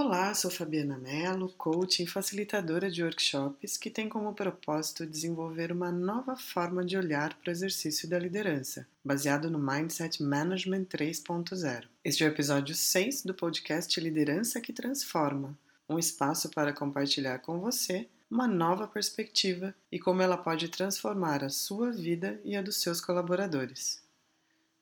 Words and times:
Olá, 0.00 0.32
sou 0.32 0.48
Fabiana 0.48 0.96
Mello, 0.96 1.52
coach 1.58 2.04
e 2.04 2.06
facilitadora 2.06 2.88
de 2.88 3.02
workshops 3.02 3.76
que 3.76 3.90
tem 3.90 4.08
como 4.08 4.32
propósito 4.32 5.04
desenvolver 5.04 5.72
uma 5.72 5.90
nova 5.90 6.36
forma 6.36 6.84
de 6.84 6.96
olhar 6.96 7.34
para 7.34 7.48
o 7.48 7.50
exercício 7.50 8.08
da 8.08 8.16
liderança, 8.16 8.86
baseado 9.04 9.50
no 9.50 9.58
Mindset 9.58 10.22
Management 10.22 10.84
3.0. 10.84 11.88
Este 12.04 12.22
é 12.22 12.28
o 12.28 12.30
episódio 12.30 12.76
6 12.76 13.24
do 13.24 13.34
podcast 13.34 14.00
Liderança 14.00 14.60
que 14.60 14.72
Transforma, 14.72 15.58
um 15.88 15.98
espaço 15.98 16.48
para 16.48 16.72
compartilhar 16.72 17.40
com 17.40 17.58
você 17.58 18.08
uma 18.30 18.46
nova 18.46 18.86
perspectiva 18.86 19.74
e 19.90 19.98
como 19.98 20.22
ela 20.22 20.36
pode 20.36 20.68
transformar 20.68 21.42
a 21.42 21.50
sua 21.50 21.90
vida 21.90 22.40
e 22.44 22.54
a 22.54 22.62
dos 22.62 22.80
seus 22.80 23.00
colaboradores. 23.00 24.00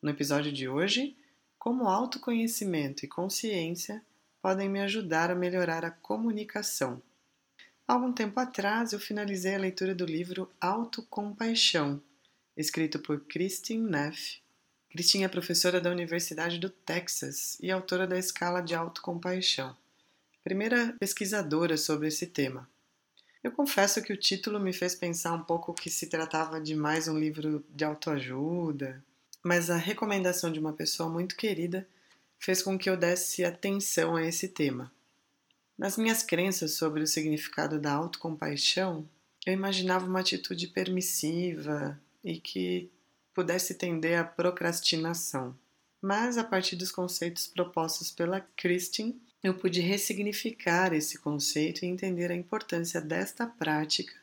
No 0.02 0.10
episódio 0.10 0.52
de 0.52 0.68
hoje, 0.68 1.16
como 1.58 1.88
autoconhecimento 1.88 3.06
e 3.06 3.08
consciência 3.08 4.04
podem 4.46 4.68
me 4.68 4.80
ajudar 4.80 5.28
a 5.28 5.34
melhorar 5.34 5.84
a 5.84 5.90
comunicação. 5.90 7.02
Há 7.84 7.94
algum 7.94 8.12
tempo 8.12 8.38
atrás 8.38 8.92
eu 8.92 9.00
finalizei 9.00 9.56
a 9.56 9.58
leitura 9.58 9.92
do 9.92 10.06
livro 10.06 10.48
Autocompaixão, 10.60 12.00
escrito 12.56 13.00
por 13.00 13.18
Christine 13.22 13.90
Neff. 13.90 14.40
Christine 14.88 15.24
é 15.24 15.28
professora 15.28 15.80
da 15.80 15.90
Universidade 15.90 16.60
do 16.60 16.70
Texas 16.70 17.58
e 17.60 17.72
autora 17.72 18.06
da 18.06 18.16
escala 18.16 18.60
de 18.60 18.72
autocompaixão, 18.72 19.76
primeira 20.44 20.94
pesquisadora 21.00 21.76
sobre 21.76 22.06
esse 22.06 22.28
tema. 22.28 22.70
Eu 23.42 23.50
confesso 23.50 24.00
que 24.00 24.12
o 24.12 24.16
título 24.16 24.60
me 24.60 24.72
fez 24.72 24.94
pensar 24.94 25.32
um 25.32 25.42
pouco 25.42 25.74
que 25.74 25.90
se 25.90 26.06
tratava 26.06 26.60
de 26.60 26.76
mais 26.76 27.08
um 27.08 27.18
livro 27.18 27.64
de 27.68 27.84
autoajuda, 27.84 29.04
mas 29.42 29.70
a 29.70 29.76
recomendação 29.76 30.52
de 30.52 30.60
uma 30.60 30.72
pessoa 30.72 31.08
muito 31.08 31.34
querida 31.34 31.84
fez 32.38 32.62
com 32.62 32.78
que 32.78 32.88
eu 32.88 32.96
desse 32.96 33.44
atenção 33.44 34.16
a 34.16 34.24
esse 34.24 34.48
tema. 34.48 34.92
Nas 35.76 35.96
minhas 35.96 36.22
crenças 36.22 36.72
sobre 36.72 37.02
o 37.02 37.06
significado 37.06 37.78
da 37.78 37.92
autocompaixão, 37.92 39.08
eu 39.44 39.52
imaginava 39.52 40.06
uma 40.06 40.20
atitude 40.20 40.68
permissiva 40.68 42.00
e 42.24 42.38
que 42.38 42.90
pudesse 43.34 43.74
tender 43.74 44.18
à 44.18 44.24
procrastinação. 44.24 45.56
Mas 46.00 46.38
a 46.38 46.44
partir 46.44 46.76
dos 46.76 46.90
conceitos 46.90 47.46
propostos 47.46 48.10
pela 48.10 48.40
Christine, 48.56 49.20
eu 49.42 49.54
pude 49.54 49.80
ressignificar 49.80 50.92
esse 50.92 51.18
conceito 51.18 51.84
e 51.84 51.88
entender 51.88 52.30
a 52.30 52.34
importância 52.34 53.00
desta 53.00 53.46
prática 53.46 54.14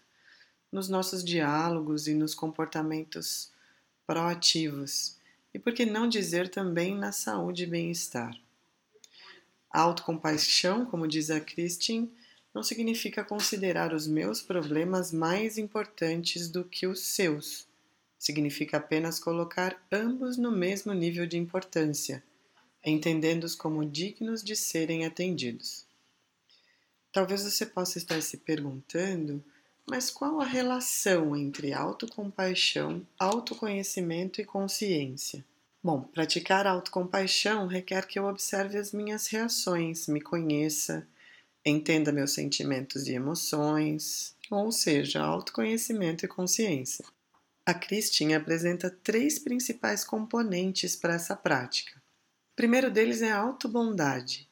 nos 0.72 0.90
nossos 0.90 1.24
diálogos 1.24 2.08
e 2.08 2.14
nos 2.16 2.34
comportamentos 2.34 3.52
proativos 4.08 5.18
e 5.54 5.60
por 5.60 5.74
que 5.74 5.86
não 5.86 6.08
dizer 6.08 6.50
também 6.50 6.96
na 6.96 7.12
saúde 7.12 7.64
e 7.64 7.68
bem-estar. 7.68 8.36
Autocompaixão, 9.70 10.86
como 10.86 11.08
diz 11.08 11.30
a 11.30 11.40
Christine, 11.40 12.12
não 12.54 12.62
significa 12.62 13.24
considerar 13.24 13.94
os 13.94 14.08
meus 14.08 14.42
problemas 14.42 15.12
mais 15.12 15.58
importantes 15.58 16.48
do 16.50 16.64
que 16.64 16.86
os 16.86 17.00
seus. 17.00 17.68
Significa 18.20 18.78
apenas 18.78 19.20
colocar 19.20 19.76
ambos 19.92 20.38
no 20.38 20.52
mesmo 20.52 20.94
nível 20.94 21.26
de 21.26 21.38
importância, 21.38 22.24
entendendo-os 22.86 23.56
como 23.56 23.86
dignos 23.86 24.44
de 24.44 24.56
serem 24.56 25.06
atendidos. 25.06 25.86
Talvez 27.12 27.44
você 27.44 27.66
possa 27.66 27.98
estar 27.98 28.22
se 28.22 28.38
perguntando 28.38 29.44
mas 29.90 30.10
qual 30.10 30.40
a 30.40 30.46
relação 30.46 31.36
entre 31.36 31.74
autocompaixão, 31.74 33.06
autoconhecimento 33.20 34.40
e 34.40 34.46
consciência? 34.46 35.46
Bom, 35.84 36.02
praticar 36.02 36.66
autocompaixão 36.66 37.68
requer 37.68 38.08
que 38.08 38.18
eu 38.18 38.26
observe 38.26 38.78
as 38.78 38.94
minhas 38.94 39.28
reações, 39.28 40.08
me 40.08 40.22
conheça, 40.22 41.06
entenda 41.66 42.12
meus 42.12 42.34
sentimentos 42.34 43.08
e 43.08 43.14
emoções, 43.14 44.36
ou 44.50 44.72
seja, 44.72 45.22
autoconhecimento 45.22 46.26
e 46.26 46.28
consciência. 46.28 47.04
A 47.66 47.74
Christine 47.74 48.34
apresenta 48.34 48.90
três 48.90 49.40
principais 49.40 50.04
componentes 50.04 50.96
para 50.96 51.16
essa 51.16 51.36
prática. 51.36 52.02
O 52.54 52.56
primeiro 52.56 52.90
deles 52.90 53.22
é 53.22 53.32
a 53.32 53.40
autobondade, 53.40 54.48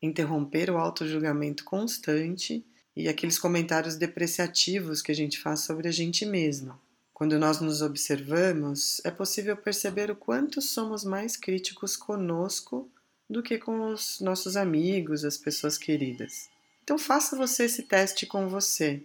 interromper 0.00 0.70
o 0.70 0.76
autojulgamento 0.76 1.64
constante 1.64 2.64
e 2.96 3.08
aqueles 3.08 3.38
comentários 3.38 3.96
depreciativos 3.96 5.00
que 5.00 5.12
a 5.12 5.14
gente 5.14 5.38
faz 5.38 5.60
sobre 5.60 5.88
a 5.88 5.92
gente 5.92 6.26
mesma. 6.26 6.80
Quando 7.14 7.38
nós 7.38 7.60
nos 7.60 7.82
observamos, 7.82 9.00
é 9.04 9.10
possível 9.10 9.56
perceber 9.56 10.10
o 10.10 10.16
quanto 10.16 10.60
somos 10.60 11.04
mais 11.04 11.36
críticos 11.36 11.96
conosco 11.96 12.90
do 13.28 13.42
que 13.42 13.58
com 13.58 13.92
os 13.92 14.20
nossos 14.20 14.56
amigos, 14.56 15.24
as 15.24 15.36
pessoas 15.36 15.78
queridas. 15.78 16.50
Então 16.82 16.98
faça 16.98 17.36
você 17.36 17.64
esse 17.64 17.84
teste 17.84 18.26
com 18.26 18.48
você. 18.48 19.02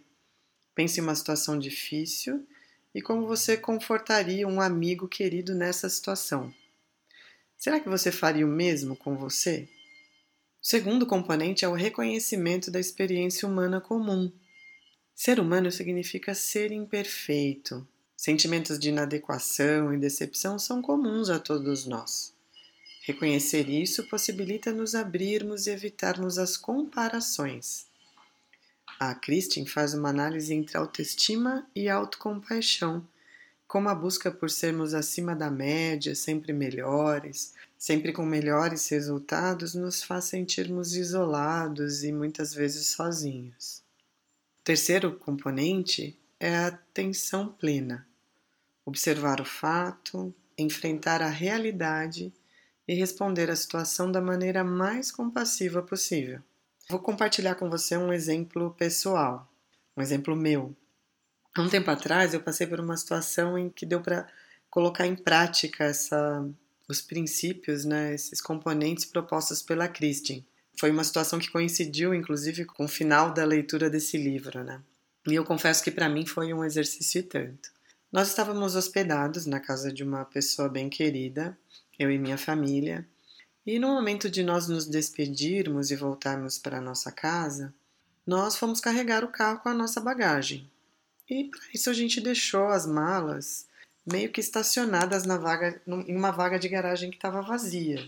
Pense 0.73 0.99
em 0.99 1.03
uma 1.03 1.15
situação 1.15 1.57
difícil 1.57 2.45
e 2.93 3.01
como 3.01 3.27
você 3.27 3.55
confortaria 3.55 4.47
um 4.47 4.59
amigo 4.59 5.07
querido 5.07 5.53
nessa 5.53 5.87
situação. 5.87 6.53
Será 7.57 7.79
que 7.79 7.89
você 7.89 8.11
faria 8.11 8.45
o 8.45 8.49
mesmo 8.49 8.95
com 8.95 9.15
você? 9.15 9.67
O 10.67 10.69
segundo 10.69 11.05
componente 11.05 11.63
é 11.63 11.67
o 11.69 11.73
reconhecimento 11.73 12.69
da 12.69 12.77
experiência 12.77 13.47
humana 13.47 13.79
comum. 13.79 14.29
Ser 15.15 15.39
humano 15.39 15.71
significa 15.71 16.35
ser 16.35 16.73
imperfeito. 16.73 17.87
Sentimentos 18.17 18.77
de 18.77 18.89
inadequação 18.89 19.93
e 19.93 19.97
decepção 19.97 20.59
são 20.59 20.81
comuns 20.81 21.29
a 21.29 21.39
todos 21.39 21.85
nós. 21.85 22.33
Reconhecer 23.03 23.69
isso 23.69 24.09
possibilita 24.09 24.73
nos 24.73 24.93
abrirmos 24.93 25.67
e 25.67 25.69
evitarmos 25.69 26.37
as 26.37 26.57
comparações. 26.57 27.87
A 28.99 29.15
Christine 29.15 29.69
faz 29.69 29.93
uma 29.93 30.09
análise 30.09 30.53
entre 30.53 30.77
autoestima 30.77 31.65
e 31.73 31.87
autocompaixão, 31.87 33.07
como 33.67 33.89
a 33.89 33.95
busca 33.95 34.31
por 34.31 34.49
sermos 34.49 34.93
acima 34.93 35.35
da 35.35 35.51
média, 35.51 36.15
sempre 36.15 36.53
melhores, 36.53 37.53
sempre 37.77 38.13
com 38.13 38.25
melhores 38.25 38.87
resultados, 38.89 39.75
nos 39.75 40.03
faz 40.03 40.25
sentirmos 40.25 40.95
isolados 40.95 42.03
e 42.03 42.11
muitas 42.11 42.53
vezes 42.53 42.87
sozinhos. 42.87 43.83
O 44.59 44.63
terceiro 44.63 45.17
componente 45.17 46.17
é 46.39 46.55
a 46.55 46.67
atenção 46.67 47.49
plena. 47.49 48.07
Observar 48.85 49.41
o 49.41 49.45
fato, 49.45 50.33
enfrentar 50.57 51.21
a 51.21 51.27
realidade 51.27 52.33
e 52.87 52.93
responder 52.93 53.51
à 53.51 53.55
situação 53.55 54.09
da 54.09 54.21
maneira 54.21 54.63
mais 54.63 55.11
compassiva 55.11 55.81
possível. 55.81 56.41
Vou 56.89 56.99
compartilhar 56.99 57.55
com 57.55 57.69
você 57.69 57.97
um 57.97 58.13
exemplo 58.13 58.73
pessoal, 58.77 59.51
um 59.95 60.01
exemplo 60.01 60.37
meu. 60.37 60.73
Há 61.57 61.61
um 61.63 61.69
tempo 61.69 61.89
atrás 61.89 62.35
eu 62.35 62.39
passei 62.39 62.67
por 62.67 62.79
uma 62.79 62.95
situação 62.95 63.57
em 63.57 63.67
que 63.67 63.83
deu 63.83 63.99
para 63.99 64.27
colocar 64.69 65.07
em 65.07 65.15
prática 65.15 65.85
essa 65.85 66.47
os 66.87 67.01
princípios, 67.01 67.83
né, 67.83 68.13
esses 68.13 68.39
componentes 68.39 69.05
propostos 69.05 69.63
pela 69.63 69.87
Christine. 69.87 70.45
Foi 70.79 70.91
uma 70.91 71.03
situação 71.03 71.39
que 71.39 71.49
coincidiu, 71.49 72.13
inclusive, 72.13 72.63
com 72.63 72.85
o 72.85 72.87
final 72.87 73.33
da 73.33 73.43
leitura 73.43 73.89
desse 73.89 74.17
livro, 74.17 74.63
né? 74.63 74.79
E 75.27 75.33
eu 75.33 75.43
confesso 75.43 75.83
que 75.83 75.89
para 75.89 76.07
mim 76.07 76.27
foi 76.27 76.53
um 76.53 76.63
exercício 76.63 77.19
e 77.19 77.23
tanto. 77.23 77.71
Nós 78.11 78.27
estávamos 78.29 78.75
hospedados 78.75 79.47
na 79.47 79.59
casa 79.59 79.91
de 79.91 80.03
uma 80.03 80.25
pessoa 80.25 80.69
bem 80.69 80.89
querida, 80.89 81.57
eu 81.97 82.11
e 82.11 82.19
minha 82.19 82.37
família, 82.37 83.03
e 83.65 83.79
no 83.79 83.87
momento 83.87 84.29
de 84.29 84.43
nós 84.43 84.67
nos 84.67 84.85
despedirmos 84.85 85.89
e 85.89 85.95
voltarmos 85.95 86.59
para 86.59 86.79
nossa 86.79 87.11
casa, 87.11 87.73
nós 88.25 88.55
fomos 88.55 88.79
carregar 88.79 89.23
o 89.23 89.31
carro 89.31 89.59
com 89.59 89.69
a 89.69 89.73
nossa 89.73 89.99
bagagem. 89.99 90.69
E 91.29 91.45
para 91.45 91.59
isso 91.73 91.89
a 91.89 91.93
gente 91.93 92.21
deixou 92.21 92.67
as 92.67 92.85
malas 92.85 93.67
meio 94.05 94.31
que 94.31 94.39
estacionadas 94.39 95.25
na 95.25 95.37
vaga, 95.37 95.81
em 95.85 96.15
uma 96.15 96.31
vaga 96.31 96.57
de 96.57 96.69
garagem 96.69 97.09
que 97.09 97.17
estava 97.17 97.41
vazia. 97.41 98.07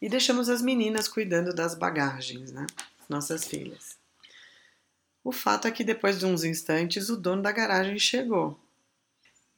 E 0.00 0.08
deixamos 0.08 0.48
as 0.48 0.62
meninas 0.62 1.06
cuidando 1.06 1.52
das 1.52 1.74
bagagens, 1.74 2.50
né? 2.50 2.66
Nossas 3.08 3.44
filhas. 3.44 3.98
O 5.22 5.32
fato 5.32 5.68
é 5.68 5.70
que 5.70 5.84
depois 5.84 6.18
de 6.18 6.24
uns 6.24 6.44
instantes 6.44 7.10
o 7.10 7.16
dono 7.16 7.42
da 7.42 7.52
garagem 7.52 7.98
chegou. 7.98 8.58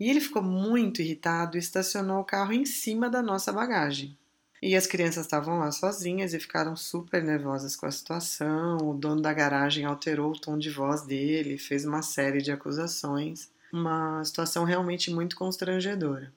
E 0.00 0.08
ele 0.08 0.20
ficou 0.20 0.42
muito 0.42 1.02
irritado 1.02 1.56
e 1.56 1.60
estacionou 1.60 2.20
o 2.20 2.24
carro 2.24 2.52
em 2.52 2.64
cima 2.64 3.08
da 3.08 3.22
nossa 3.22 3.52
bagagem. 3.52 4.18
E 4.62 4.76
as 4.76 4.86
crianças 4.86 5.24
estavam 5.24 5.58
lá 5.58 5.70
sozinhas 5.72 6.34
e 6.34 6.40
ficaram 6.40 6.76
super 6.76 7.22
nervosas 7.22 7.74
com 7.74 7.86
a 7.86 7.90
situação. 7.90 8.76
O 8.78 8.94
dono 8.94 9.22
da 9.22 9.32
garagem 9.32 9.84
alterou 9.84 10.32
o 10.32 10.38
tom 10.38 10.58
de 10.58 10.70
voz 10.70 11.02
dele, 11.02 11.56
fez 11.56 11.84
uma 11.84 12.02
série 12.02 12.42
de 12.42 12.52
acusações 12.52 13.50
uma 13.72 14.24
situação 14.24 14.64
realmente 14.64 15.10
muito 15.10 15.36
constrangedora. 15.36 16.32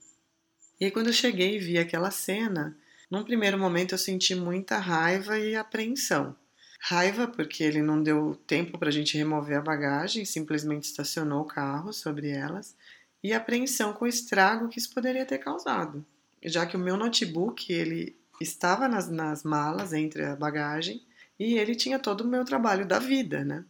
E 0.80 0.90
quando 0.92 1.08
eu 1.08 1.14
cheguei 1.14 1.56
e 1.56 1.60
vi 1.60 1.78
aquela 1.78 2.12
cena, 2.12 2.78
num 3.10 3.24
primeiro 3.24 3.58
momento 3.58 3.94
eu 3.94 3.98
senti 3.98 4.36
muita 4.36 4.78
raiva 4.78 5.38
e 5.38 5.56
apreensão. 5.56 6.36
Raiva 6.80 7.28
porque 7.28 7.64
ele 7.64 7.82
não 7.82 8.02
deu 8.02 8.36
tempo 8.46 8.78
para 8.78 8.90
a 8.90 8.92
gente 8.92 9.18
remover 9.18 9.58
a 9.58 9.62
bagagem, 9.62 10.26
simplesmente 10.26 10.84
estacionou 10.84 11.42
o 11.42 11.48
carro 11.48 11.94
sobre 11.94 12.30
elas, 12.30 12.76
e 13.24 13.32
apreensão 13.32 13.94
com 13.94 14.04
o 14.04 14.08
estrago 14.08 14.68
que 14.68 14.78
isso 14.78 14.94
poderia 14.94 15.26
ter 15.26 15.38
causado, 15.38 16.06
já 16.46 16.66
que 16.66 16.76
o 16.76 16.80
meu 16.80 16.98
notebook 16.98 17.72
ele 17.72 18.16
estava 18.42 18.88
nas, 18.88 19.10
nas 19.10 19.44
malas 19.44 19.94
entre 19.94 20.24
a 20.24 20.36
bagagem 20.36 21.02
E 21.40 21.58
ele 21.58 21.76
tinha 21.76 22.00
todo 22.00 22.22
o 22.22 22.28
meu 22.28 22.46
trabalho 22.46 22.86
da 22.86 23.00
vida, 23.00 23.44
né? 23.44 23.66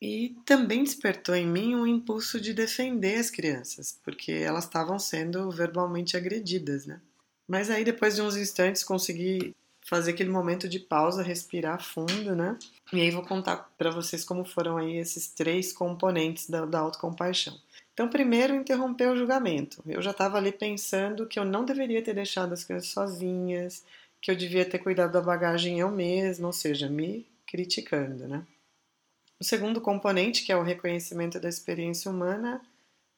E 0.00 0.36
também 0.44 0.84
despertou 0.84 1.34
em 1.34 1.46
mim 1.46 1.74
um 1.74 1.86
impulso 1.86 2.38
de 2.38 2.52
defender 2.52 3.18
as 3.18 3.30
crianças, 3.30 3.98
porque 4.04 4.30
elas 4.30 4.64
estavam 4.64 4.98
sendo 4.98 5.50
verbalmente 5.50 6.16
agredidas, 6.16 6.84
né? 6.84 7.00
Mas 7.48 7.70
aí 7.70 7.84
depois 7.84 8.14
de 8.14 8.22
uns 8.22 8.36
instantes 8.36 8.84
consegui 8.84 9.54
fazer 9.80 10.10
aquele 10.10 10.30
momento 10.30 10.68
de 10.68 10.80
pausa, 10.80 11.22
respirar 11.22 11.82
fundo, 11.82 12.34
né? 12.34 12.58
E 12.92 13.00
aí 13.00 13.10
vou 13.10 13.24
contar 13.24 13.72
para 13.78 13.90
vocês 13.90 14.24
como 14.24 14.44
foram 14.44 14.76
aí 14.76 14.96
esses 14.96 15.28
três 15.28 15.72
componentes 15.72 16.50
da, 16.50 16.66
da 16.66 16.80
autocompaixão. 16.80 17.56
Então, 17.96 18.10
primeiro, 18.10 18.54
interromper 18.54 19.08
o 19.08 19.16
julgamento. 19.16 19.82
Eu 19.86 20.02
já 20.02 20.10
estava 20.10 20.36
ali 20.36 20.52
pensando 20.52 21.26
que 21.26 21.38
eu 21.38 21.46
não 21.46 21.64
deveria 21.64 22.02
ter 22.02 22.12
deixado 22.12 22.52
as 22.52 22.62
crianças 22.62 22.90
sozinhas, 22.90 23.82
que 24.20 24.30
eu 24.30 24.36
devia 24.36 24.66
ter 24.66 24.80
cuidado 24.80 25.12
da 25.12 25.20
bagagem 25.22 25.80
eu 25.80 25.90
mesma, 25.90 26.46
ou 26.46 26.52
seja, 26.52 26.90
me 26.90 27.26
criticando, 27.46 28.28
né? 28.28 28.44
O 29.40 29.44
segundo 29.44 29.80
componente, 29.80 30.44
que 30.44 30.52
é 30.52 30.56
o 30.56 30.62
reconhecimento 30.62 31.40
da 31.40 31.48
experiência 31.48 32.10
humana, 32.10 32.60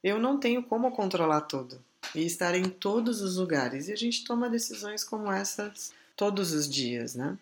eu 0.00 0.20
não 0.20 0.38
tenho 0.38 0.62
como 0.62 0.92
controlar 0.92 1.40
tudo 1.40 1.84
e 2.14 2.25
estar 2.25 2.54
em 2.54 2.69
todos 2.69 3.20
os 3.20 3.36
lugares. 3.36 3.88
E 3.88 3.92
a 3.92 3.96
gente 3.96 4.22
toma 4.22 4.48
decisões 4.48 5.02
como 5.02 5.32
essas 5.32 5.92
todos 6.14 6.52
os 6.52 6.70
dias, 6.70 7.16
né? 7.16 7.36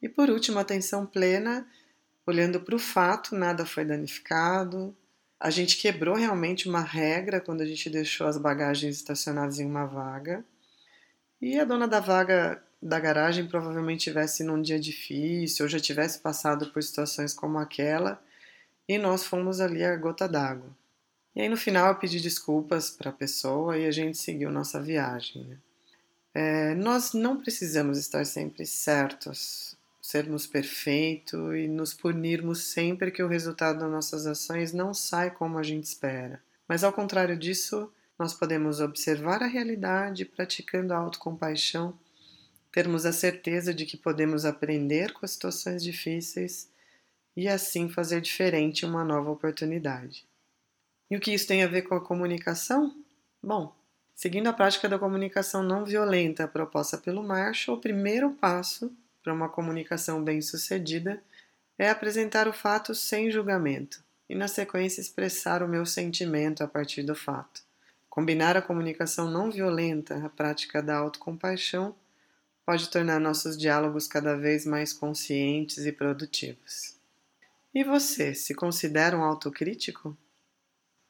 E 0.00 0.08
por 0.08 0.30
último, 0.30 0.60
atenção 0.60 1.04
plena, 1.04 1.66
olhando 2.24 2.60
para 2.60 2.76
o 2.76 2.78
fato, 2.78 3.34
nada 3.34 3.66
foi 3.66 3.84
danificado. 3.84 4.94
A 5.40 5.50
gente 5.50 5.76
quebrou 5.76 6.16
realmente 6.16 6.68
uma 6.68 6.80
regra 6.80 7.40
quando 7.40 7.60
a 7.60 7.66
gente 7.66 7.88
deixou 7.88 8.26
as 8.26 8.36
bagagens 8.36 8.96
estacionadas 8.96 9.60
em 9.60 9.66
uma 9.66 9.86
vaga. 9.86 10.44
E 11.40 11.58
a 11.58 11.64
dona 11.64 11.86
da 11.86 12.00
vaga 12.00 12.62
da 12.82 12.98
garagem 12.98 13.46
provavelmente 13.46 14.04
tivesse 14.04 14.42
num 14.42 14.60
dia 14.60 14.78
difícil, 14.78 15.64
ou 15.64 15.68
já 15.68 15.78
tivesse 15.78 16.18
passado 16.18 16.70
por 16.72 16.82
situações 16.82 17.32
como 17.32 17.58
aquela, 17.58 18.22
e 18.88 18.98
nós 18.98 19.24
fomos 19.24 19.60
ali 19.60 19.84
a 19.84 19.96
gota 19.96 20.28
d'água. 20.28 20.70
E 21.34 21.40
aí 21.42 21.48
no 21.48 21.56
final 21.56 21.88
eu 21.88 21.94
pedi 21.94 22.20
desculpas 22.20 22.90
para 22.90 23.10
a 23.10 23.12
pessoa 23.12 23.78
e 23.78 23.86
a 23.86 23.90
gente 23.92 24.18
seguiu 24.18 24.50
nossa 24.50 24.80
viagem. 24.80 25.44
Né? 25.44 25.56
É, 26.34 26.74
nós 26.74 27.12
não 27.12 27.40
precisamos 27.40 27.96
estar 27.96 28.26
sempre 28.26 28.66
certos, 28.66 29.76
sermos 30.08 30.46
perfeitos 30.46 31.54
e 31.54 31.68
nos 31.68 31.92
punirmos 31.92 32.72
sempre 32.72 33.10
que 33.10 33.22
o 33.22 33.28
resultado 33.28 33.80
das 33.80 33.90
nossas 33.90 34.26
ações 34.26 34.72
não 34.72 34.94
sai 34.94 35.30
como 35.30 35.58
a 35.58 35.62
gente 35.62 35.84
espera. 35.84 36.42
Mas 36.66 36.82
ao 36.82 36.94
contrário 36.94 37.36
disso, 37.38 37.92
nós 38.18 38.32
podemos 38.32 38.80
observar 38.80 39.42
a 39.42 39.46
realidade 39.46 40.24
praticando 40.24 40.94
a 40.94 40.96
autocompaixão 40.96 41.92
termos 42.72 43.04
a 43.04 43.12
certeza 43.12 43.74
de 43.74 43.84
que 43.84 43.98
podemos 43.98 44.46
aprender 44.46 45.12
com 45.12 45.26
as 45.26 45.32
situações 45.32 45.82
difíceis 45.82 46.70
e 47.36 47.46
assim 47.46 47.90
fazer 47.90 48.22
diferente 48.22 48.86
uma 48.86 49.04
nova 49.04 49.30
oportunidade. 49.30 50.24
E 51.10 51.18
o 51.18 51.20
que 51.20 51.34
isso 51.34 51.46
tem 51.46 51.62
a 51.62 51.68
ver 51.68 51.82
com 51.82 51.94
a 51.94 52.00
comunicação? 52.00 52.96
Bom, 53.42 53.76
seguindo 54.14 54.46
a 54.46 54.54
prática 54.54 54.88
da 54.88 54.98
comunicação 54.98 55.62
não 55.62 55.84
violenta 55.84 56.48
proposta 56.48 56.96
pelo 56.96 57.22
Marshall, 57.22 57.76
o 57.76 57.80
primeiro 57.80 58.30
passo 58.30 58.90
para 59.28 59.34
uma 59.34 59.50
comunicação 59.50 60.24
bem-sucedida 60.24 61.22
é 61.78 61.90
apresentar 61.90 62.48
o 62.48 62.52
fato 62.52 62.94
sem 62.94 63.30
julgamento 63.30 64.02
e, 64.26 64.34
na 64.34 64.48
sequência, 64.48 65.02
expressar 65.02 65.62
o 65.62 65.68
meu 65.68 65.84
sentimento 65.84 66.64
a 66.64 66.66
partir 66.66 67.02
do 67.02 67.14
fato. 67.14 67.60
Combinar 68.08 68.56
a 68.56 68.62
comunicação 68.62 69.30
não 69.30 69.50
violenta 69.50 70.16
à 70.24 70.30
prática 70.30 70.82
da 70.82 70.96
autocompaixão 70.96 71.94
pode 72.64 72.88
tornar 72.88 73.20
nossos 73.20 73.58
diálogos 73.58 74.06
cada 74.06 74.34
vez 74.34 74.64
mais 74.64 74.94
conscientes 74.94 75.84
e 75.84 75.92
produtivos. 75.92 76.96
E 77.74 77.84
você, 77.84 78.34
se 78.34 78.54
considera 78.54 79.14
um 79.14 79.22
autocrítico? 79.22 80.16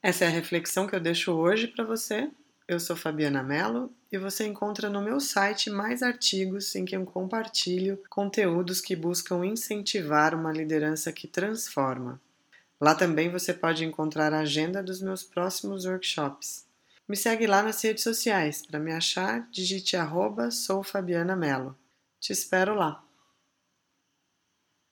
Essa 0.03 0.25
é 0.25 0.27
a 0.27 0.33
reflexão 0.33 0.89
que 0.89 0.97
eu 0.97 1.01
deixo 1.01 1.31
hoje 1.31 1.69
para 1.69 1.85
você. 1.85 2.29
Eu 2.69 2.79
sou 2.79 2.95
Fabiana 2.95 3.43
Mello 3.43 3.91
e 4.13 4.19
você 4.19 4.47
encontra 4.47 4.91
no 4.91 5.01
meu 5.01 5.21
site 5.21 5.71
mais 5.71 6.03
artigos 6.03 6.77
em 6.77 6.85
que 6.85 6.95
eu 6.95 7.03
compartilho 7.07 7.99
conteúdos 8.11 8.83
que 8.83 8.95
buscam 8.95 9.43
incentivar 9.43 10.35
uma 10.35 10.53
liderança 10.53 11.11
que 11.11 11.27
transforma. 11.27 12.21
Lá 12.79 12.95
também 12.95 13.31
você 13.31 13.55
pode 13.55 13.87
encontrar 13.87 14.35
a 14.35 14.41
agenda 14.41 14.83
dos 14.83 15.01
meus 15.01 15.23
próximos 15.23 15.87
workshops. 15.87 16.67
Me 17.09 17.17
segue 17.17 17.47
lá 17.47 17.63
nas 17.63 17.83
redes 17.83 18.05
sociais. 18.05 18.61
Para 18.67 18.79
me 18.79 18.93
achar, 18.93 19.49
digite 19.51 19.97
arroba. 19.97 20.51
Te 22.21 22.33
espero 22.35 22.75
lá. 22.75 23.03